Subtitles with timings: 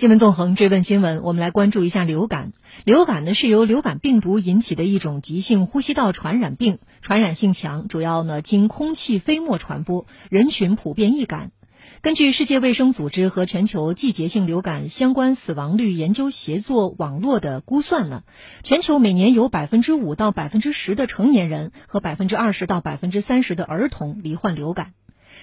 [0.00, 2.52] 新闻纵横追问新闻，我们来关注一下流感。
[2.84, 11.50] 流感呢是由流感病毒引起的一种急性呼吸道传染病，传染性强，主要呢经空气飞沫传播，人群普遍易感。
[12.00, 18.22] 根据世界卫生组织和全球季节性流感相关死亡率研究协作网络的估算呢，
[18.62, 24.94] 全球每年有百分之五到百分之十的成年人和百分之二十到百分之三十的儿童罹患流感。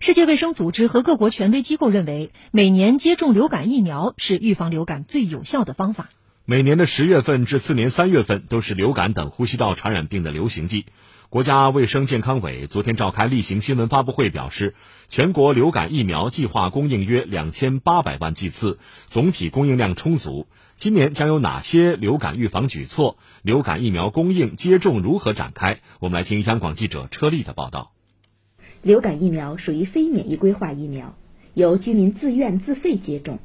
[0.00, 6.08] 世界卫生组织和各国权威机构认为，每年接种流感疫苗是预防流感最有效的方法。
[6.44, 10.86] 每年的十月份至次年三月份都是流感等呼吸道传染病的流行季。
[11.28, 14.74] 国家卫生健康委昨天召开例行新闻发布会，表示，
[15.08, 20.46] 全国流感疫苗计划供应约两千八百万剂次，总体供应量充足。
[20.76, 23.16] 今年将有哪些流感预防举措？
[23.42, 25.80] 流感疫苗供应接种如何展开？
[26.00, 27.92] 我们来听央广记者车丽的报道。
[28.82, 31.14] 流感疫苗属于非免疫规划疫苗，
[31.54, 33.38] 由居民自愿自费接种。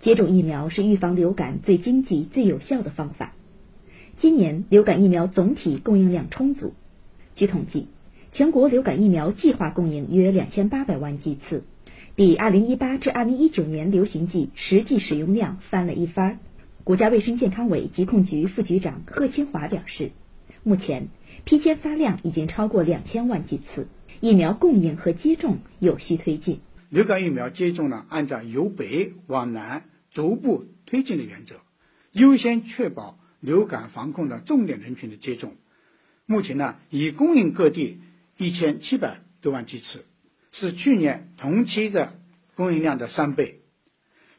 [0.00, 3.34] 接种疫苗是预防流感最经济、最有效的方法。
[4.16, 6.72] 今年流感疫苗总体供应量充足。
[7.36, 7.88] 据统计，
[8.32, 11.64] 全国流感疫苗计划供应约两千八百万剂次，
[12.14, 16.38] 比二零一八至二零一九年流行季实际使用量翻了一番。
[16.82, 20.12] 国家卫生健康委疾控局副局长贺清华表示，
[20.62, 21.08] 目前
[21.44, 23.86] 批签发量已经超过两千万剂次。
[24.20, 26.60] 疫苗供应和接种有序推进。
[26.88, 31.56] 流感疫苗接种呢，按照由北往南逐步推进的原则，
[32.12, 35.54] 优先确保流感防控的重点人群的接种。
[36.24, 38.00] 目前呢，已供应各地
[38.36, 40.04] 一千七百多万剂次，
[40.50, 42.18] 是去年同期的
[42.54, 43.60] 供应量的三倍。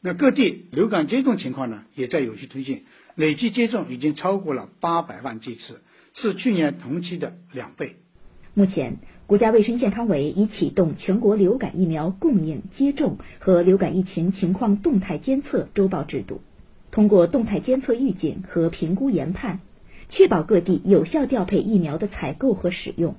[0.01, 2.85] 那各地流感接种情况呢，也在有序推进，
[3.15, 5.81] 累计接种已经超过了八百万剂次，
[6.13, 7.95] 是去年同期的两倍。
[8.53, 8.97] 目前。
[9.29, 16.41] 国家卫生健康委已启动全国流感疫苗供应、接种和流感疫情情况动态监测周报制度，
[16.89, 19.59] 通过动态监测预警和评估研判，
[20.09, 23.17] 确保各地有效调配疫苗的采购和使用，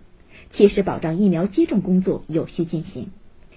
[0.50, 3.10] 切实保障疫苗接种工作有序进行。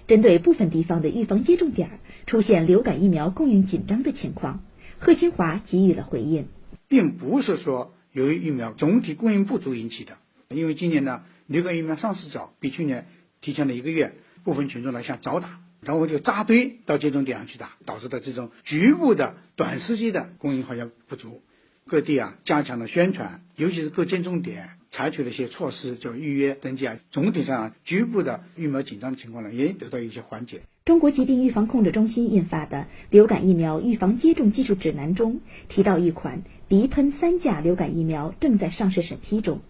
[0.06, 1.98] 针对部分地方的预防接种点
[2.28, 4.62] 出现流感疫苗供应紧张的情况，
[5.00, 6.46] 贺金华给予了回应，
[6.86, 10.18] 并不是说由于疫苗总体供应不足引起的，
[10.50, 11.22] 因为今年呢。
[11.46, 13.06] 流感疫苗上市早，比去年
[13.40, 21.42] 提前了一个月，部分群众呢想早打，然后就扎堆到接种点上去打，导致的这种局部的短时期的供应好像不足。
[21.86, 30.62] 各地啊加强了宣传，尤其是各接种点采取了一些措施，就预约登记啊，总体上啊局部的疫苗紧张的情况呢也得到一些缓解。
[30.86, 32.78] 中国疾病预防控制中心印发的
[33.10, 39.60] 《流感疫苗预防接种技术指南》中提到，一款鼻喷三价流感疫苗正在上市审批中。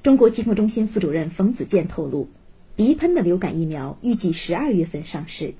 [0.00, 2.28] 中国疾控中心副主任冯子健透露，
[2.76, 5.54] 鼻喷的流感疫苗预计十二月份上市。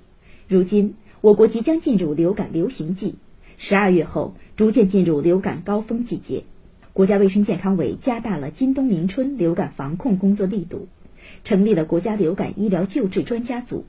[0.47, 3.17] 如今，我国即将进入流感流行季，
[3.57, 6.45] 十二月后逐渐进入流感高峰季节。
[6.93, 10.87] 国家卫生健康委加大了今冬明春流感防控工作力度，
[11.43, 13.87] 成立了国家流感医疗救治专家组，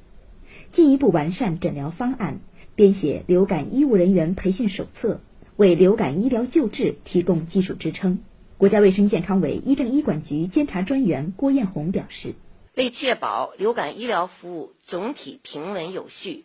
[0.71, 2.39] 进一步完善诊疗方案，
[2.73, 5.21] 编写流感医务人员培训手册，
[5.57, 8.17] 为流感医疗救治提供技术支撑。
[8.59, 12.35] 国家卫生健康委医政医管局监察专员郭艳红表示，
[12.75, 16.43] 为确保流感医疗服务总体平稳有序，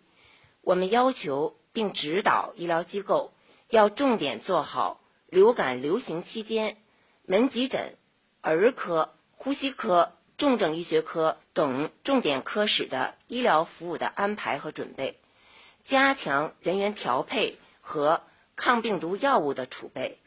[0.61, 3.33] 我们要求并指导医疗机构
[3.69, 6.77] 要重点做好流感流行期间
[7.27, 7.97] 门急诊、
[8.41, 15.19] 儿科、呼吸科、重症医学科等重点科室的医疗服务的安排和准备，
[15.83, 18.23] 加强人员调配和
[18.55, 20.21] 抗病毒药物的储备。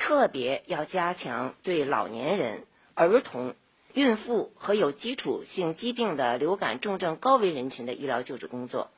[0.00, 2.62] 特别要加强对老年人、
[2.94, 3.54] 儿童、
[3.92, 8.90] 孕妇和有基础性疾病的流感重症高危人群的医疗救治工作，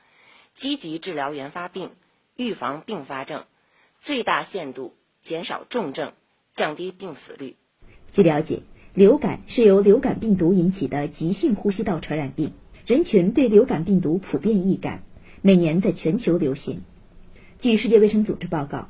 [0.54, 1.90] 积极治疗原发病，
[2.36, 3.44] 预防并发症，
[3.98, 6.12] 最大限度减少重症，
[6.52, 7.56] 降低病死率。
[8.12, 8.62] 据了解，
[8.94, 12.52] 流感是由流感病毒引起的急性呼吸道传染病，
[12.86, 15.02] 人群对流感病毒普遍易感，
[15.42, 16.84] 每年在全球流行。
[17.58, 18.88] 据世界卫生组织报告。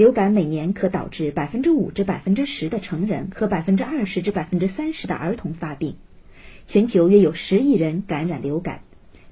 [0.00, 5.96] 流感每年可导致百分之五至百分之十的成人和百分之二十至百分之三十的儿童发病，
[6.64, 8.80] 全球约有十亿人感染流感，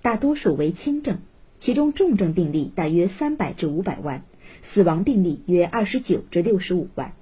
[0.02, 1.20] 大多数为轻症，
[1.58, 4.24] 其中重症病例大约三百至五百万，
[4.60, 7.14] 死亡病例约二十九至六十五万。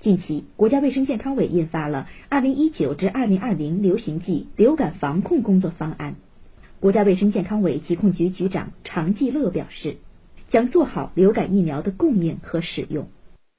[0.00, 6.12] 近期，国家卫生健康委印发了《二零一九至二零二零流行季流感防控工作方案》，
[6.80, 9.98] 国家卫生健康委疾控局局长常继乐表示。
[10.52, 13.10] 将做好流感疫苗的供应和使用，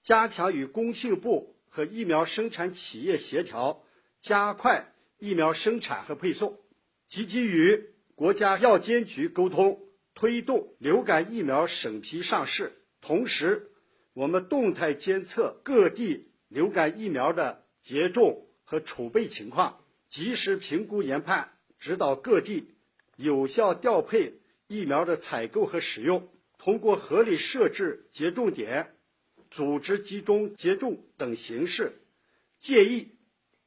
[0.04, 3.82] 加强与工信部和疫苗生产企业协调，
[4.20, 6.60] 加快疫苗生产和配送，
[7.08, 9.80] 积极与国家药监局沟通，
[10.14, 13.72] 推动流感疫苗审批上市，同时，
[14.14, 22.76] 我们动态监测各地流感疫苗的接种和储备情况，及时评估研判，指导各地
[23.16, 24.36] 有效调配
[24.68, 26.28] 疫苗的采购和使用。
[26.64, 28.96] 通过合理设置接种点、
[29.52, 32.02] 组织集中接种等形式，
[32.60, 33.10] 建议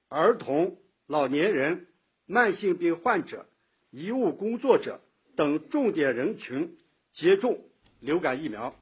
[0.08, 1.88] 儿童、老年人、
[2.24, 3.46] 慢性病患者、
[3.90, 5.02] 医务工作者
[5.34, 6.78] 等重点人群
[7.12, 7.68] 接种
[8.00, 8.76] 流感疫苗。